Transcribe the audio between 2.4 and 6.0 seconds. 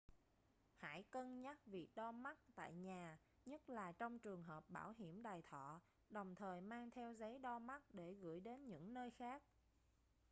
tại nhà nhất là trong trường hợp bảo hiểm đài thọ